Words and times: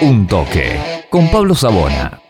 Un 0.00 0.28
toque 0.28 0.78
con 1.10 1.28
Pablo 1.28 1.56
Sabona. 1.56 2.20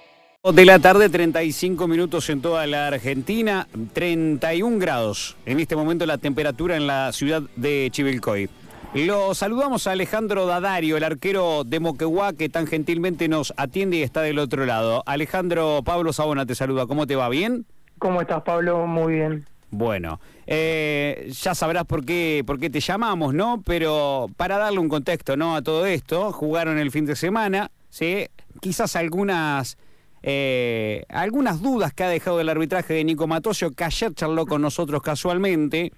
De 0.54 0.64
la 0.64 0.78
tarde, 0.78 1.10
35 1.10 1.86
minutos 1.86 2.30
en 2.30 2.40
toda 2.40 2.66
la 2.66 2.86
Argentina, 2.86 3.68
31 3.92 4.78
grados. 4.78 5.36
En 5.44 5.60
este 5.60 5.76
momento 5.76 6.06
la 6.06 6.16
temperatura 6.16 6.76
en 6.76 6.86
la 6.86 7.12
ciudad 7.12 7.42
de 7.56 7.88
Chivilcoy. 7.90 8.48
Lo 8.94 9.34
saludamos 9.34 9.86
a 9.86 9.92
Alejandro 9.92 10.46
Dadario, 10.46 10.96
el 10.96 11.04
arquero 11.04 11.64
de 11.64 11.78
Moquegua, 11.78 12.32
que 12.32 12.48
tan 12.48 12.66
gentilmente 12.66 13.28
nos 13.28 13.52
atiende 13.58 13.98
y 13.98 14.02
está 14.02 14.22
del 14.22 14.38
otro 14.38 14.64
lado. 14.64 15.02
Alejandro, 15.04 15.82
Pablo 15.84 16.14
Sabona 16.14 16.46
te 16.46 16.54
saluda. 16.54 16.86
¿Cómo 16.86 17.06
te 17.06 17.16
va? 17.16 17.28
¿Bien? 17.28 17.66
¿Cómo 17.98 18.22
estás, 18.22 18.42
Pablo? 18.44 18.86
Muy 18.86 19.14
bien. 19.14 19.44
Bueno, 19.70 20.18
eh, 20.46 21.30
ya 21.30 21.54
sabrás 21.54 21.84
por 21.84 22.04
qué, 22.04 22.42
por 22.46 22.58
qué 22.58 22.70
te 22.70 22.80
llamamos, 22.80 23.34
¿no? 23.34 23.62
Pero 23.62 24.28
para 24.36 24.56
darle 24.56 24.78
un 24.78 24.88
contexto, 24.88 25.36
¿no? 25.36 25.56
A 25.56 25.62
todo 25.62 25.84
esto, 25.84 26.32
jugaron 26.32 26.78
el 26.78 26.90
fin 26.90 27.04
de 27.04 27.14
semana, 27.14 27.70
¿sí? 27.90 28.26
Quizás 28.60 28.96
algunas, 28.96 29.76
eh, 30.22 31.04
algunas 31.10 31.60
dudas 31.60 31.92
que 31.92 32.04
ha 32.04 32.08
dejado 32.08 32.40
el 32.40 32.48
arbitraje 32.48 32.94
de 32.94 33.04
Nico 33.04 33.26
Matosio, 33.26 33.72
que 33.72 33.84
ayer 33.84 34.14
charló 34.14 34.46
con 34.46 34.62
nosotros 34.62 35.02
casualmente, 35.02 35.92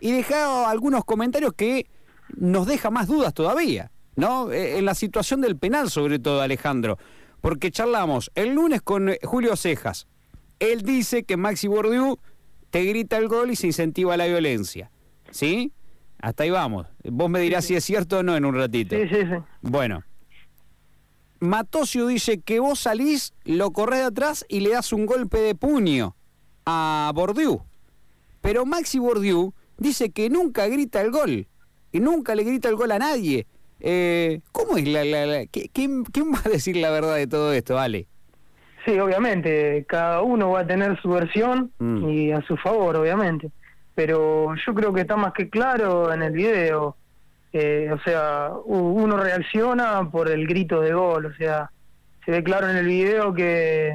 y 0.00 0.12
dejado 0.12 0.68
algunos 0.68 1.04
comentarios 1.04 1.54
que 1.54 1.86
nos 2.36 2.68
deja 2.68 2.90
más 2.90 3.08
dudas 3.08 3.34
todavía, 3.34 3.90
¿no? 4.14 4.52
Eh, 4.52 4.78
en 4.78 4.84
la 4.84 4.94
situación 4.94 5.40
del 5.40 5.56
penal, 5.56 5.90
sobre 5.90 6.20
todo, 6.20 6.40
Alejandro. 6.40 6.98
Porque 7.40 7.72
charlamos 7.72 8.30
el 8.36 8.54
lunes 8.54 8.80
con 8.80 9.10
Julio 9.24 9.56
Cejas. 9.56 10.06
Él 10.60 10.82
dice 10.82 11.24
que 11.24 11.36
Maxi 11.36 11.68
Bordiú 11.68 12.18
te 12.70 12.84
grita 12.84 13.16
el 13.16 13.28
gol 13.28 13.50
y 13.50 13.56
se 13.56 13.66
incentiva 13.66 14.16
la 14.16 14.26
violencia. 14.26 14.90
¿Sí? 15.30 15.72
Hasta 16.20 16.42
ahí 16.42 16.50
vamos. 16.50 16.86
Vos 17.04 17.30
me 17.30 17.40
dirás 17.40 17.64
si 17.64 17.76
es 17.76 17.84
cierto 17.84 18.18
o 18.18 18.22
no 18.22 18.36
en 18.36 18.44
un 18.44 18.54
ratito. 18.54 18.96
Sí, 18.96 19.08
sí, 19.08 19.22
sí. 19.22 19.36
Bueno. 19.62 20.02
Matosio 21.40 22.08
dice 22.08 22.40
que 22.40 22.58
vos 22.58 22.80
salís, 22.80 23.32
lo 23.44 23.70
corres 23.70 24.00
de 24.00 24.06
atrás 24.06 24.44
y 24.48 24.60
le 24.60 24.70
das 24.70 24.92
un 24.92 25.06
golpe 25.06 25.38
de 25.38 25.54
puño 25.54 26.16
a 26.66 27.12
Bordiú. 27.14 27.62
Pero 28.40 28.66
Maxi 28.66 28.98
Bordiú 28.98 29.54
dice 29.76 30.10
que 30.10 30.30
nunca 30.30 30.66
grita 30.66 31.00
el 31.00 31.10
gol. 31.10 31.46
Y 31.92 32.00
nunca 32.00 32.34
le 32.34 32.44
grita 32.44 32.68
el 32.68 32.76
gol 32.76 32.90
a 32.92 32.98
nadie. 32.98 33.46
Eh, 33.80 34.40
¿Cómo 34.52 34.76
es 34.76 34.88
la... 34.88 35.04
la, 35.04 35.46
¿quién, 35.46 36.04
¿Quién 36.04 36.32
va 36.32 36.42
a 36.44 36.48
decir 36.48 36.76
la 36.76 36.90
verdad 36.90 37.14
de 37.14 37.26
todo 37.28 37.52
esto, 37.52 37.78
Ale? 37.78 38.08
Sí, 38.88 38.98
obviamente, 38.98 39.84
cada 39.86 40.22
uno 40.22 40.52
va 40.52 40.60
a 40.60 40.66
tener 40.66 40.98
su 41.02 41.10
versión 41.10 41.70
Mm. 41.78 42.08
y 42.08 42.32
a 42.32 42.40
su 42.42 42.56
favor, 42.56 42.96
obviamente. 42.96 43.50
Pero 43.94 44.54
yo 44.66 44.74
creo 44.74 44.94
que 44.94 45.02
está 45.02 45.14
más 45.14 45.34
que 45.34 45.50
claro 45.50 46.10
en 46.10 46.22
el 46.22 46.32
video. 46.32 46.96
Eh, 47.52 47.90
o 47.92 47.98
sea, 48.00 48.50
uno 48.64 49.18
reacciona 49.18 50.08
por 50.10 50.30
el 50.30 50.46
grito 50.46 50.80
de 50.80 50.94
gol. 50.94 51.26
O 51.26 51.34
sea, 51.34 51.70
se 52.24 52.30
ve 52.30 52.42
claro 52.42 52.70
en 52.70 52.76
el 52.78 52.86
video 52.86 53.34
que 53.34 53.94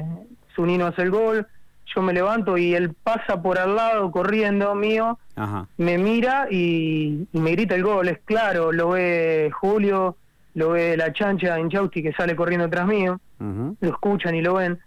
Zunino 0.54 0.86
hace 0.86 1.02
el 1.02 1.10
gol, 1.10 1.44
yo 1.92 2.00
me 2.00 2.12
levanto 2.12 2.56
y 2.56 2.74
él 2.76 2.94
pasa 3.02 3.42
por 3.42 3.58
al 3.58 3.74
lado 3.74 4.12
corriendo 4.12 4.74
mío, 4.76 5.18
Ajá. 5.34 5.66
me 5.76 5.98
mira 5.98 6.46
y, 6.50 7.26
y 7.32 7.40
me 7.40 7.50
grita 7.50 7.74
el 7.74 7.82
gol. 7.82 8.06
Es 8.08 8.18
claro, 8.24 8.70
lo 8.70 8.90
ve 8.90 9.50
Julio, 9.52 10.16
lo 10.54 10.70
ve 10.70 10.96
la 10.96 11.12
chancha 11.12 11.58
Inchausti 11.58 12.02
que 12.02 12.12
sale 12.12 12.34
corriendo 12.36 12.68
tras 12.70 12.86
mío 12.86 13.20
lo 13.38 13.88
escuchan 13.90 14.34
y 14.34 14.40
lo 14.40 14.54
ven. 14.54 14.78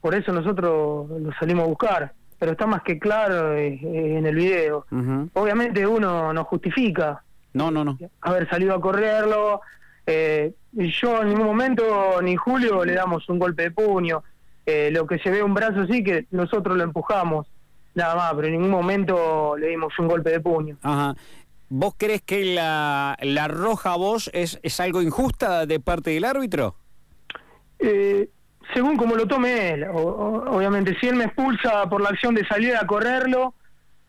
Por 0.00 0.14
eso 0.14 0.32
nosotros 0.32 1.08
lo 1.10 1.32
salimos 1.38 1.64
a 1.64 1.68
buscar. 1.68 2.12
Pero 2.38 2.52
está 2.52 2.66
más 2.66 2.82
que 2.82 2.98
claro 2.98 3.54
eh, 3.54 3.78
eh, 3.82 4.16
en 4.18 4.24
el 4.26 4.34
video. 4.34 4.86
Ujú. 4.90 5.28
Obviamente 5.34 5.86
uno 5.86 6.32
no 6.32 6.44
justifica 6.44 7.22
No, 7.52 7.70
no, 7.70 7.84
no. 7.84 7.98
haber 8.22 8.48
salido 8.48 8.74
a 8.74 8.80
correrlo. 8.80 9.60
Eh, 10.06 10.52
yo 10.72 11.20
en 11.22 11.28
ningún 11.28 11.46
momento, 11.46 12.20
ni 12.22 12.36
Julio, 12.36 12.84
le 12.84 12.94
damos 12.94 13.28
un 13.28 13.38
golpe 13.38 13.64
de 13.64 13.70
puño. 13.72 14.22
Eh, 14.64 14.90
lo 14.92 15.06
que 15.06 15.18
se 15.18 15.30
ve 15.30 15.42
un 15.42 15.52
brazo 15.52 15.86
sí 15.86 16.02
que 16.04 16.26
nosotros 16.30 16.76
lo 16.78 16.84
empujamos. 16.84 17.46
Nada 17.94 18.14
más, 18.14 18.32
pero 18.34 18.46
en 18.46 18.52
ningún 18.54 18.70
momento 18.70 19.56
le 19.58 19.68
dimos 19.68 19.92
un 19.98 20.06
golpe 20.08 20.30
de 20.30 20.40
puño. 20.40 20.76
Ajá. 20.82 21.14
¿Vos 21.72 21.94
crees 21.96 22.20
que 22.20 22.44
la, 22.44 23.16
la 23.22 23.46
roja 23.48 23.92
a 23.92 23.96
vos 23.96 24.28
es, 24.34 24.58
es 24.64 24.80
algo 24.80 25.02
injusta 25.02 25.66
de 25.66 25.78
parte 25.78 26.10
del 26.10 26.24
árbitro? 26.24 26.74
Eh, 27.78 28.28
según 28.74 28.96
como 28.96 29.14
lo 29.14 29.26
tome 29.26 29.70
él, 29.70 29.84
o- 29.84 29.96
o- 29.96 30.56
obviamente, 30.56 30.96
si 31.00 31.06
él 31.08 31.14
me 31.14 31.24
expulsa 31.24 31.88
por 31.88 32.00
la 32.02 32.08
acción 32.10 32.34
de 32.34 32.44
salir 32.46 32.76
a 32.76 32.86
correrlo 32.86 33.54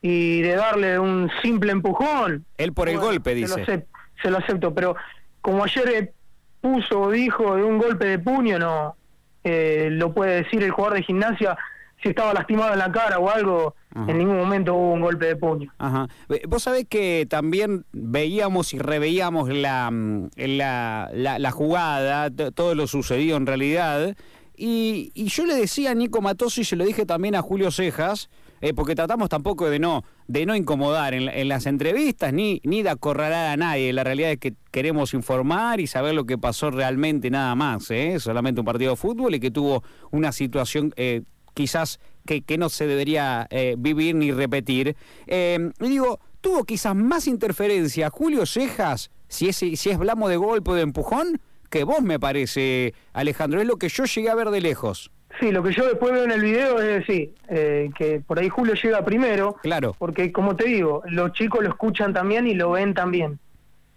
y 0.02 0.42
de 0.42 0.56
darle 0.56 0.98
un 0.98 1.30
simple 1.44 1.72
empujón. 1.72 2.46
Él 2.58 2.74
por 2.74 2.90
el 2.90 2.96
bueno, 2.98 3.12
golpe, 3.12 3.34
se 3.36 3.48
lo 3.48 3.56
dice. 3.58 3.72
acep- 3.74 3.86
Se 4.24 4.30
lo 4.32 4.38
acepto, 4.40 4.74
pero 4.74 4.96
como 5.42 5.64
ayer 5.64 6.14
puso 6.62 7.00
o 7.02 7.12
dijo 7.12 7.56
de 7.56 7.64
un 7.64 7.78
golpe 7.78 8.06
de 8.08 8.20
puño, 8.20 8.58
no 8.60 8.96
eh, 9.44 9.90
lo 9.92 10.14
puede 10.14 10.44
decir 10.44 10.62
el 10.64 10.72
jugador 10.72 10.98
de 10.98 11.04
gimnasia 11.04 11.58
si 12.04 12.10
estaba 12.10 12.34
lastimado 12.34 12.74
en 12.74 12.80
la 12.80 12.92
cara 12.92 13.18
o 13.20 13.30
algo. 13.30 13.76
Ajá. 13.94 14.10
En 14.12 14.18
ningún 14.18 14.38
momento 14.38 14.74
hubo 14.74 14.94
un 14.94 15.02
golpe 15.02 15.26
de 15.26 15.36
puño. 15.36 15.72
Ajá. 15.78 16.08
Vos 16.48 16.64
sabés 16.64 16.86
que 16.88 17.26
también 17.30 17.86
veíamos 17.92 18.74
y 18.74 18.80
reveíamos 18.80 19.50
la, 19.50 19.90
mm, 19.92 20.30
la, 20.36 21.10
la, 21.14 21.40
la 21.40 21.52
jugada, 21.52 22.30
todo 22.30 22.76
lo 22.76 22.88
sucedido 22.88 23.38
en 23.38 23.46
realidad. 23.46 24.16
Y, 24.56 25.12
y 25.16 25.26
yo 25.26 25.46
le 25.46 25.56
decía 25.56 25.92
a 25.92 25.96
Nico 25.96 26.22
Matoso 26.22 26.62
y 26.62 26.66
se 26.66 26.76
lo 26.76 26.86
dije 26.86 27.06
también 27.06 27.36
a 27.36 27.42
Julio 27.42 27.72
Cejas, 27.72 28.30
eh, 28.62 28.76
porque 28.76 28.94
tratamos 28.94 29.28
tampoco 29.28 29.70
de 29.70 29.80
no, 29.80 30.04
de 30.28 30.46
no 30.46 30.56
incomodar 30.56 31.16
en, 31.16 31.28
en 31.30 31.48
las 31.48 31.66
entrevistas 31.66 32.32
ni, 32.32 32.62
ni 32.64 32.84
de 32.84 32.92
acorralar 32.92 33.48
a 33.48 33.58
nadie. 33.58 33.92
La 33.92 34.04
realidad 34.04 34.32
es 34.32 34.38
que 34.38 34.54
queremos 34.70 35.16
informar 35.16 35.80
y 35.80 35.88
saber 35.88 36.14
lo 36.14 36.26
que 36.26 36.38
pasó 36.38 36.70
realmente 36.70 37.32
nada 37.32 37.56
más. 37.56 37.90
¿eh? 37.90 38.20
Solamente 38.20 38.62
un 38.62 38.66
partido 38.66 38.92
de 38.92 38.98
fútbol 38.98 39.34
y 39.34 39.40
que 39.40 39.50
tuvo 39.50 39.84
una 40.12 40.32
situación 40.32 40.94
eh, 40.96 41.24
quizás 41.56 42.00
que, 42.26 42.42
que 42.42 42.58
no 42.58 42.70
se 42.70 42.88
debería 42.88 43.48
eh, 43.50 43.76
vivir 43.78 44.16
ni 44.16 44.32
repetir. 44.32 44.96
Eh, 45.28 45.72
y 45.80 45.90
digo, 45.90 46.20
tuvo 46.42 46.64
quizás 46.64 46.96
más 46.96 47.28
interferencia 47.28 48.10
Julio 48.10 48.46
Cejas, 48.46 49.12
si 49.28 49.50
es, 49.50 49.58
si 49.58 49.90
es 49.90 49.98
blamo 49.98 50.28
de 50.30 50.38
golpe 50.38 50.72
o 50.72 50.74
de 50.74 50.82
empujón, 50.82 51.40
que 51.70 51.84
vos 51.84 52.02
me 52.02 52.20
parece, 52.20 52.94
Alejandro. 53.14 53.62
Es 53.62 53.68
lo 53.68 53.78
que 53.78 53.90
yo 53.90 54.04
llegué 54.04 54.30
a 54.30 54.36
ver 54.36 54.50
de 54.50 54.62
lejos. 54.62 55.12
Sí, 55.40 55.52
lo 55.52 55.64
que 55.64 55.72
yo 55.72 55.86
después 55.86 56.12
veo 56.12 56.26
en 56.26 56.32
el 56.32 56.42
video 56.42 56.80
es 56.82 57.08
decir, 57.08 57.34
eh, 57.48 57.90
que 57.98 58.20
por 58.20 58.38
ahí 58.38 58.50
Julio 58.50 58.74
llega 58.74 59.04
primero. 59.06 59.56
Claro. 59.64 59.96
Porque, 59.98 60.32
como 60.32 60.56
te 60.56 60.66
digo, 60.66 61.02
los 61.08 61.32
chicos 61.32 61.64
lo 61.64 61.70
escuchan 61.70 62.14
también 62.14 62.48
y 62.48 62.54
lo 62.54 62.72
ven 62.72 62.94
también. 62.94 63.40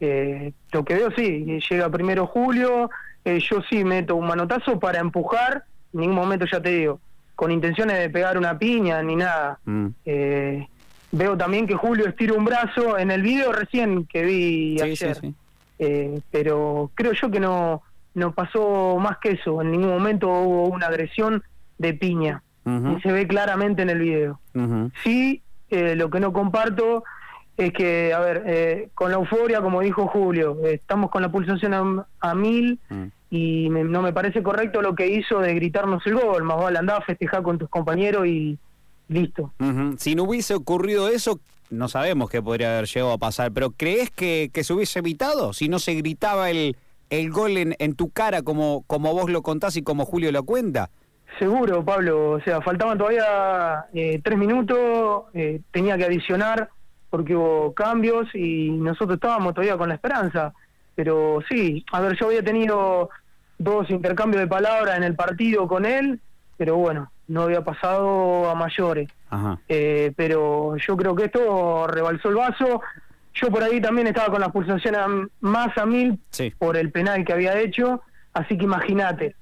Eh, 0.00 0.52
lo 0.72 0.84
que 0.84 0.94
veo, 0.94 1.10
sí, 1.16 1.60
llega 1.68 1.90
primero 1.90 2.26
Julio, 2.26 2.90
eh, 3.24 3.40
yo 3.40 3.62
sí 3.68 3.84
meto 3.84 4.16
un 4.16 4.26
manotazo 4.26 4.78
para 4.78 5.00
empujar, 5.00 5.64
en 5.92 6.00
ningún 6.00 6.16
momento 6.16 6.46
ya 6.50 6.60
te 6.60 6.70
digo, 6.70 7.00
con 7.34 7.50
intenciones 7.50 7.98
de 7.98 8.10
pegar 8.10 8.38
una 8.38 8.58
piña 8.58 9.02
ni 9.02 9.16
nada. 9.16 9.58
Mm. 9.64 9.86
Eh, 10.04 10.68
veo 11.12 11.36
también 11.36 11.66
que 11.66 11.74
Julio 11.74 12.06
estira 12.08 12.34
un 12.34 12.44
brazo 12.44 12.98
en 12.98 13.10
el 13.10 13.22
video 13.22 13.52
recién 13.52 14.06
que 14.06 14.22
vi 14.24 14.76
Sí, 14.78 14.82
ayer. 14.84 15.16
sí. 15.16 15.34
Eh, 15.78 16.20
pero 16.30 16.90
creo 16.94 17.12
yo 17.12 17.30
que 17.30 17.40
no, 17.40 17.82
no 18.14 18.32
pasó 18.32 18.96
más 19.00 19.18
que 19.18 19.32
eso, 19.32 19.60
en 19.60 19.72
ningún 19.72 19.90
momento 19.90 20.28
hubo 20.30 20.68
una 20.68 20.86
agresión 20.86 21.42
de 21.78 21.94
piña. 21.94 22.42
Y 22.66 23.00
se 23.02 23.12
ve 23.12 23.26
claramente 23.26 23.82
en 23.82 23.90
el 23.90 23.98
video. 23.98 24.40
Sí, 25.02 25.42
eh, 25.68 25.94
lo 25.96 26.08
que 26.08 26.18
no 26.18 26.32
comparto 26.32 27.04
es 27.58 27.72
que, 27.74 28.14
a 28.14 28.20
ver, 28.20 28.42
eh, 28.46 28.88
con 28.94 29.10
la 29.10 29.18
euforia, 29.18 29.60
como 29.60 29.82
dijo 29.82 30.06
Julio, 30.06 30.56
eh, 30.64 30.74
estamos 30.74 31.10
con 31.10 31.20
la 31.20 31.30
pulsación 31.30 31.74
a, 31.74 32.06
a 32.20 32.34
mil 32.34 32.78
Mm. 32.88 33.04
Y 33.36 33.68
me- 33.70 33.82
no 33.84 34.00
me 34.00 34.12
parece 34.12 34.42
correcto 34.42 34.80
lo 34.80 34.94
que 34.94 35.08
hizo 35.08 35.40
de 35.40 35.54
gritarnos 35.54 36.06
el 36.06 36.14
gol. 36.14 36.44
Más 36.44 36.56
vale 36.56 36.78
andar 36.78 37.02
a 37.02 37.04
festejar 37.04 37.42
con 37.42 37.58
tus 37.58 37.68
compañeros 37.68 38.26
y 38.26 38.56
listo. 39.08 39.52
Si 39.98 40.14
no 40.14 40.22
hubiese 40.22 40.54
ocurrido 40.54 41.08
eso, 41.08 41.40
no 41.70 41.88
sabemos 41.88 42.30
qué 42.30 42.40
podría 42.40 42.72
haber 42.76 42.86
llegado 42.86 43.12
a 43.12 43.18
pasar, 43.18 43.50
pero 43.52 43.70
¿crees 43.70 44.10
que, 44.10 44.50
que 44.52 44.62
se 44.62 44.72
hubiese 44.72 45.00
evitado 45.00 45.52
si 45.52 45.68
no 45.68 45.78
se 45.78 45.94
gritaba 45.94 46.50
el, 46.50 46.76
el 47.10 47.30
gol 47.30 47.56
en, 47.56 47.74
en 47.78 47.94
tu 47.94 48.10
cara 48.10 48.42
como, 48.42 48.84
como 48.86 49.12
vos 49.12 49.30
lo 49.30 49.42
contás 49.42 49.76
y 49.76 49.82
como 49.82 50.04
Julio 50.04 50.30
lo 50.30 50.44
cuenta? 50.44 50.90
Seguro, 51.38 51.84
Pablo. 51.84 52.30
O 52.32 52.40
sea, 52.42 52.60
faltaban 52.62 52.96
todavía 52.96 53.86
eh, 53.92 54.20
tres 54.22 54.38
minutos, 54.38 55.24
eh, 55.34 55.60
tenía 55.72 55.96
que 55.98 56.04
adicionar 56.04 56.68
porque 57.10 57.34
hubo 57.34 57.74
cambios 57.74 58.32
y 58.34 58.70
nosotros 58.70 59.16
estábamos 59.16 59.54
todavía 59.54 59.76
con 59.76 59.88
la 59.88 59.96
esperanza. 59.96 60.52
Pero 60.94 61.40
sí, 61.48 61.84
a 61.90 62.00
ver, 62.00 62.16
yo 62.16 62.26
había 62.26 62.44
tenido 62.44 63.10
dos 63.58 63.88
intercambios 63.90 64.42
de 64.42 64.46
palabras 64.48 64.96
en 64.96 65.04
el 65.04 65.14
partido 65.14 65.66
con 65.68 65.84
él, 65.84 66.20
pero 66.56 66.76
bueno, 66.76 67.10
no 67.28 67.42
había 67.42 67.62
pasado 67.62 68.48
a 68.50 68.54
mayores. 68.54 69.08
Ajá. 69.30 69.58
Eh, 69.68 70.12
pero 70.16 70.76
yo 70.76 70.96
creo 70.96 71.14
que 71.14 71.24
esto 71.24 71.86
rebalsó 71.86 72.28
el 72.28 72.34
vaso. 72.36 72.80
Yo 73.34 73.48
por 73.48 73.62
ahí 73.64 73.80
también 73.80 74.06
estaba 74.06 74.28
con 74.28 74.40
las 74.40 74.52
pulsaciones 74.52 75.00
a- 75.00 75.08
más 75.40 75.76
a 75.76 75.86
mil 75.86 76.18
Sí. 76.30 76.52
por 76.58 76.76
el 76.76 76.90
penal 76.92 77.24
que 77.24 77.32
había 77.32 77.58
hecho, 77.60 78.02
así 78.32 78.56
que 78.58 78.64
imagínate 78.64 79.34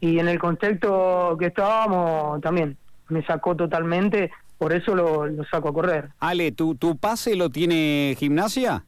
y 0.00 0.18
en 0.18 0.26
el 0.26 0.40
contexto 0.40 1.36
que 1.38 1.46
estábamos 1.46 2.40
también 2.40 2.76
me 3.08 3.24
sacó 3.24 3.54
totalmente, 3.54 4.32
por 4.58 4.72
eso 4.72 4.92
lo, 4.96 5.26
lo 5.28 5.44
saco 5.44 5.68
a 5.68 5.72
correr. 5.72 6.08
Ale, 6.18 6.50
¿tu, 6.50 6.74
¿tu 6.74 6.96
pase 6.96 7.36
lo 7.36 7.48
tiene 7.48 8.16
gimnasia? 8.18 8.84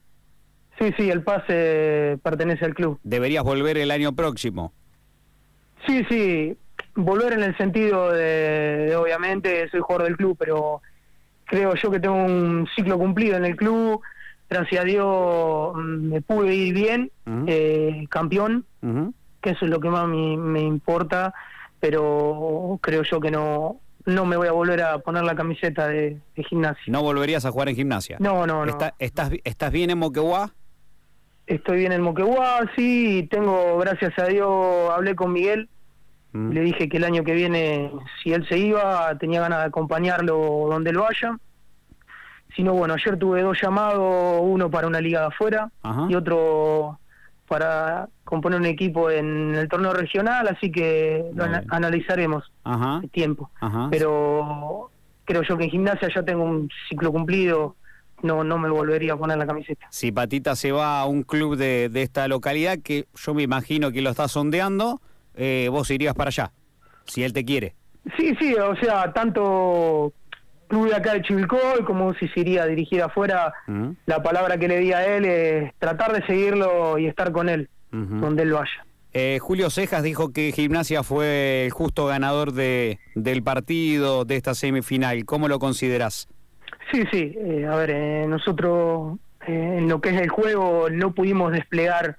Sí, 0.79 0.93
sí, 0.97 1.09
el 1.09 1.23
pase 1.23 2.17
pertenece 2.23 2.65
al 2.65 2.73
club. 2.73 2.99
¿Deberías 3.03 3.43
volver 3.43 3.77
el 3.77 3.91
año 3.91 4.13
próximo? 4.13 4.73
Sí, 5.87 6.03
sí, 6.09 6.57
volver 6.95 7.33
en 7.33 7.43
el 7.43 7.55
sentido 7.57 8.11
de, 8.11 8.87
de, 8.87 8.95
obviamente, 8.95 9.69
soy 9.69 9.79
jugador 9.81 10.07
del 10.07 10.17
club, 10.17 10.35
pero 10.37 10.81
creo 11.45 11.75
yo 11.75 11.91
que 11.91 11.99
tengo 11.99 12.15
un 12.15 12.67
ciclo 12.75 12.97
cumplido 12.97 13.37
en 13.37 13.45
el 13.45 13.55
club. 13.55 14.01
Gracias 14.49 14.81
a 14.81 14.85
Dios 14.85 15.73
mm, 15.75 16.09
me 16.11 16.21
pude 16.21 16.53
ir 16.53 16.73
bien, 16.73 17.11
eh, 17.47 18.05
campeón, 18.09 18.65
que 19.41 19.51
eso 19.51 19.65
es 19.65 19.71
lo 19.71 19.79
que 19.79 19.89
más 19.89 20.07
me, 20.07 20.37
me 20.37 20.61
importa, 20.61 21.33
pero 21.79 22.79
creo 22.81 23.03
yo 23.03 23.19
que 23.19 23.31
no 23.31 23.79
no 24.07 24.23
me 24.23 24.37
voy 24.37 24.47
a 24.47 24.51
volver 24.51 24.83
a 24.83 24.99
poner 24.99 25.23
la 25.23 25.33
camiseta 25.35 25.87
de, 25.87 26.19
de 26.35 26.43
gimnasia. 26.43 26.83
¿No 26.93 27.01
volverías 27.01 27.43
a 27.43 27.49
jugar 27.51 27.69
en 27.69 27.75
gimnasia? 27.75 28.17
No, 28.19 28.45
no, 28.45 28.63
no. 28.63 28.69
Está- 28.71 28.93
estás, 28.99 29.31
¿Estás 29.43 29.71
bien 29.71 29.89
en 29.89 29.97
Moquegua? 29.97 30.53
Estoy 31.47 31.77
bien 31.77 31.91
en 31.91 32.01
Moquegua, 32.01 32.61
sí, 32.75 33.19
y 33.19 33.23
tengo, 33.27 33.77
gracias 33.77 34.17
a 34.17 34.25
Dios, 34.25 34.89
hablé 34.91 35.15
con 35.15 35.31
Miguel, 35.33 35.69
Mm. 36.31 36.51
le 36.51 36.61
dije 36.61 36.89
que 36.89 36.97
el 36.97 37.05
año 37.05 37.23
que 37.23 37.33
viene, 37.33 37.89
si 38.21 38.33
él 38.33 38.45
se 38.49 38.57
iba, 38.57 39.17
tenía 39.17 39.39
ganas 39.39 39.59
de 39.59 39.65
acompañarlo 39.67 40.67
donde 40.69 40.89
él 40.89 40.97
vaya. 40.97 41.37
Si 42.53 42.61
no, 42.61 42.73
bueno, 42.73 42.93
ayer 42.95 43.17
tuve 43.17 43.41
dos 43.41 43.57
llamados, 43.61 44.41
uno 44.43 44.69
para 44.69 44.87
una 44.87 44.99
liga 44.99 45.21
de 45.21 45.25
afuera 45.27 45.71
Ajá. 45.81 46.07
y 46.09 46.15
otro 46.15 46.99
para 47.47 48.09
componer 48.25 48.59
un 48.59 48.65
equipo 48.65 49.09
en 49.11 49.55
el 49.55 49.69
torneo 49.69 49.93
regional, 49.93 50.45
así 50.49 50.71
que 50.71 51.23
lo 51.33 51.45
analizaremos 51.69 52.51
Ajá. 52.65 52.99
el 53.03 53.09
tiempo. 53.11 53.49
Ajá. 53.61 53.87
Pero 53.91 54.89
creo 55.23 55.41
yo 55.43 55.57
que 55.57 55.65
en 55.65 55.69
gimnasia 55.69 56.09
ya 56.13 56.23
tengo 56.23 56.43
un 56.43 56.69
ciclo 56.89 57.13
cumplido, 57.13 57.75
no 58.21 58.43
no 58.43 58.57
me 58.57 58.69
volvería 58.69 59.13
a 59.13 59.17
poner 59.17 59.37
la 59.37 59.45
camiseta. 59.45 59.87
si 59.89 60.11
Patita 60.11 60.55
se 60.55 60.71
va 60.71 60.99
a 61.01 61.05
un 61.05 61.23
club 61.23 61.55
de, 61.55 61.89
de 61.89 62.01
esta 62.01 62.27
localidad, 62.27 62.79
que 62.83 63.05
yo 63.15 63.33
me 63.33 63.43
imagino 63.43 63.91
que 63.91 64.01
lo 64.01 64.09
está 64.09 64.27
sondeando, 64.27 65.01
eh, 65.35 65.67
vos 65.71 65.89
irías 65.91 66.13
para 66.15 66.29
allá, 66.29 66.51
si 67.05 67.23
él 67.23 67.33
te 67.33 67.43
quiere. 67.43 67.75
Sí, 68.17 68.35
sí, 68.39 68.53
o 68.55 68.75
sea, 68.77 69.11
tanto 69.13 70.13
club 70.67 70.89
de 70.89 70.95
acá 70.95 71.13
de 71.13 71.21
Chivilcoy 71.21 71.83
como 71.85 72.13
si 72.15 72.27
se 72.29 72.39
iría 72.39 72.63
a 72.63 72.65
dirigir 72.67 73.01
afuera, 73.01 73.53
la 74.05 74.23
palabra 74.23 74.57
que 74.57 74.67
le 74.67 74.79
di 74.79 74.93
a 74.93 75.05
él 75.15 75.25
es 75.25 75.73
tratar 75.79 76.13
de 76.13 76.25
seguirlo 76.25 76.97
y 76.97 77.07
estar 77.07 77.31
con 77.31 77.49
él, 77.49 77.69
donde 77.91 78.43
él 78.43 78.51
vaya. 78.53 78.85
Eh, 79.13 79.39
Julio 79.39 79.69
Cejas 79.69 80.03
dijo 80.03 80.33
que 80.33 80.51
Gimnasia 80.51 81.01
fue 81.01 81.65
el 81.65 81.71
justo 81.71 82.05
ganador 82.05 82.51
de, 82.51 82.99
del 83.15 83.43
partido, 83.43 84.25
de 84.25 84.35
esta 84.35 84.53
semifinal. 84.55 85.23
¿Cómo 85.23 85.47
lo 85.47 85.57
considerás? 85.57 86.27
Sí, 86.91 87.03
sí, 87.11 87.35
eh, 87.37 87.65
a 87.65 87.75
ver, 87.75 87.89
eh, 87.91 88.25
nosotros 88.27 89.17
eh, 89.47 89.75
en 89.77 89.89
lo 89.89 90.01
que 90.01 90.09
es 90.09 90.21
el 90.21 90.29
juego 90.29 90.89
no 90.89 91.13
pudimos 91.13 91.51
desplegar 91.51 92.17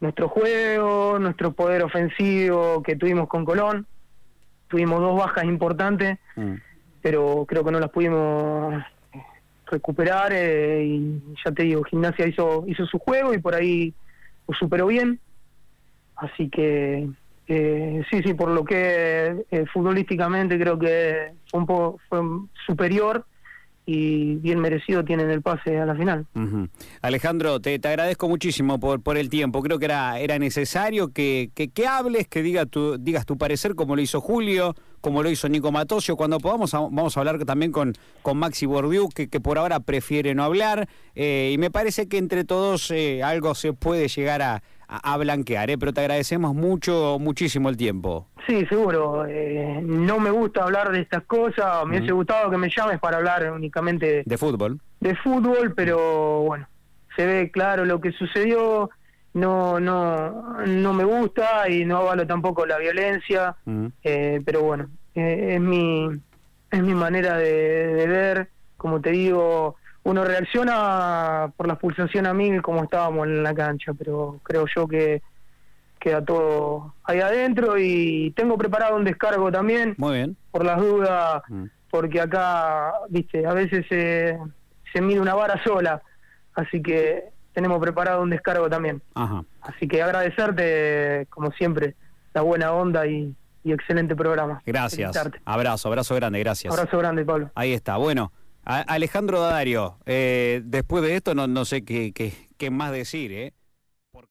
nuestro 0.00 0.28
juego, 0.28 1.18
nuestro 1.18 1.52
poder 1.52 1.82
ofensivo 1.82 2.82
que 2.82 2.96
tuvimos 2.96 3.28
con 3.28 3.44
Colón, 3.44 3.86
tuvimos 4.68 5.00
dos 5.00 5.18
bajas 5.18 5.44
importantes, 5.44 6.18
Mm. 6.34 6.54
pero 7.02 7.44
creo 7.46 7.64
que 7.64 7.70
no 7.70 7.78
las 7.78 7.90
pudimos 7.90 8.82
eh, 9.12 9.22
recuperar 9.66 10.32
eh, 10.32 10.84
y 10.84 11.22
ya 11.44 11.52
te 11.52 11.64
digo, 11.64 11.84
Gimnasia 11.84 12.26
hizo 12.26 12.64
hizo 12.66 12.86
su 12.86 12.98
juego 12.98 13.34
y 13.34 13.38
por 13.38 13.54
ahí 13.54 13.94
lo 14.48 14.54
superó 14.54 14.86
bien, 14.86 15.20
así 16.16 16.48
que 16.48 17.08
eh, 17.48 18.02
sí, 18.10 18.22
sí, 18.24 18.34
por 18.34 18.48
lo 18.48 18.64
que 18.64 19.44
eh, 19.50 19.64
futbolísticamente 19.72 20.58
creo 20.58 20.78
que 20.78 21.32
fue 21.50 21.60
un 21.60 21.66
poco 21.66 22.00
fue 22.08 22.20
superior 22.66 23.24
y 23.84 24.36
bien 24.36 24.60
merecido 24.60 25.04
tienen 25.04 25.30
el 25.30 25.42
pase 25.42 25.78
a 25.78 25.86
la 25.86 25.94
final. 25.94 26.26
Alejandro, 27.00 27.60
te, 27.60 27.78
te 27.78 27.88
agradezco 27.88 28.28
muchísimo 28.28 28.78
por, 28.78 29.02
por 29.02 29.16
el 29.16 29.28
tiempo. 29.28 29.60
Creo 29.62 29.78
que 29.78 29.86
era, 29.86 30.20
era 30.20 30.38
necesario 30.38 31.12
que, 31.12 31.50
que, 31.54 31.86
hables, 31.86 32.28
que 32.28 32.42
diga 32.42 32.66
tu, 32.66 32.96
digas 32.98 33.26
tu 33.26 33.36
parecer, 33.36 33.74
como 33.74 33.96
lo 33.96 34.02
hizo 34.02 34.20
Julio, 34.20 34.76
como 35.00 35.22
lo 35.22 35.30
hizo 35.30 35.48
Nico 35.48 35.72
Matosio. 35.72 36.16
Cuando 36.16 36.38
podamos, 36.38 36.72
vamos 36.72 37.16
a 37.16 37.20
hablar 37.20 37.44
también 37.44 37.72
con, 37.72 37.94
con 38.22 38.38
Maxi 38.38 38.66
Bordiú, 38.66 39.08
que, 39.08 39.28
que 39.28 39.40
por 39.40 39.58
ahora 39.58 39.80
prefiere 39.80 40.34
no 40.34 40.44
hablar. 40.44 40.88
Eh, 41.16 41.50
y 41.52 41.58
me 41.58 41.70
parece 41.70 42.06
que 42.06 42.18
entre 42.18 42.44
todos 42.44 42.90
eh, 42.92 43.22
algo 43.22 43.54
se 43.56 43.72
puede 43.72 44.06
llegar 44.06 44.42
a, 44.42 44.62
a, 45.02 45.12
a 45.14 45.16
blanquear. 45.16 45.70
¿eh? 45.70 45.78
Pero 45.78 45.92
te 45.92 46.00
agradecemos 46.00 46.54
mucho, 46.54 47.18
muchísimo 47.20 47.68
el 47.68 47.76
tiempo. 47.76 48.28
Sí, 48.46 48.66
seguro. 48.66 49.24
eh, 49.28 49.80
no 49.82 50.18
me 50.18 50.30
gusta 50.30 50.64
hablar 50.64 50.90
de 50.92 51.00
estas 51.00 51.22
cosas. 51.24 51.84
Me 51.86 51.96
hubiese 51.98 52.12
gustado 52.12 52.50
que 52.50 52.56
me 52.58 52.68
llames 52.68 52.98
para 53.00 53.18
hablar 53.18 53.50
únicamente 53.52 54.22
De 54.26 54.38
fútbol. 54.38 54.80
de 55.00 55.14
fútbol, 55.16 55.72
pero 55.74 56.40
bueno, 56.42 56.66
se 57.16 57.24
ve 57.26 57.50
claro 57.50 57.84
lo 57.84 58.00
que 58.00 58.12
sucedió. 58.12 58.90
No, 59.34 59.80
no, 59.80 60.58
no 60.66 60.92
me 60.92 61.04
gusta 61.04 61.66
y 61.70 61.84
no 61.86 61.96
avalo 61.98 62.26
tampoco 62.26 62.66
la 62.66 62.76
violencia. 62.78 63.56
Mm. 63.64 63.86
eh, 64.02 64.42
pero 64.44 64.62
bueno, 64.62 64.88
eh, 65.14 65.54
es 65.54 65.60
mi 65.60 66.08
es 66.70 66.82
mi 66.82 66.94
manera 66.94 67.36
de, 67.38 67.94
de 67.94 68.06
ver. 68.06 68.48
Como 68.76 69.00
te 69.00 69.10
digo, 69.10 69.76
uno 70.04 70.24
reacciona 70.24 71.52
por 71.56 71.66
la 71.66 71.74
expulsación 71.74 72.26
a 72.26 72.34
mil 72.34 72.60
como 72.62 72.82
estábamos 72.84 73.26
en 73.26 73.42
la 73.42 73.54
cancha, 73.54 73.92
pero 73.94 74.40
creo 74.42 74.66
yo 74.74 74.86
que 74.88 75.22
queda 76.00 76.24
todo 76.24 76.94
ahí 77.04 77.20
adentro 77.20 77.78
y 77.78 78.32
tengo 78.34 78.58
preparado 78.58 78.96
un 78.96 79.04
descargo 79.04 79.52
también 79.52 79.94
Muy 79.98 80.14
bien. 80.16 80.36
por 80.50 80.64
las 80.64 80.78
dudas, 80.80 81.42
Mm. 81.48 81.64
porque 81.90 82.20
acá, 82.20 82.92
viste, 83.08 83.46
a 83.46 83.52
veces 83.54 83.86
se, 83.88 84.38
se 84.92 85.00
mide 85.00 85.20
una 85.20 85.34
vara 85.34 85.62
sola, 85.62 86.02
así 86.54 86.82
que 86.82 87.24
tenemos 87.52 87.78
preparado 87.80 88.22
un 88.22 88.30
descargo 88.30 88.68
también. 88.68 89.00
Ajá. 89.14 89.44
Así 89.60 89.86
que 89.86 90.02
agradecerte, 90.02 91.26
como 91.30 91.52
siempre, 91.52 91.94
la 92.34 92.40
buena 92.40 92.72
onda 92.72 93.06
y, 93.06 93.34
y 93.62 93.72
excelente 93.72 94.16
programa. 94.16 94.60
Gracias. 94.66 95.12
Felicitarte. 95.12 95.40
Abrazo, 95.44 95.88
abrazo 95.88 96.14
grande, 96.16 96.38
gracias. 96.40 96.72
Abrazo 96.76 96.98
grande, 96.98 97.24
Pablo. 97.24 97.50
Ahí 97.54 97.72
está. 97.74 97.96
Bueno, 97.98 98.32
Alejandro 98.64 99.40
Dadario, 99.40 99.98
eh, 100.06 100.62
después 100.64 101.02
de 101.02 101.16
esto 101.16 101.34
no, 101.34 101.64
sé 101.64 101.84
qué, 101.84 102.12
qué, 102.12 102.32
qué 102.56 102.70
más 102.70 102.92
decir, 102.92 103.32
¿eh? 103.32 103.54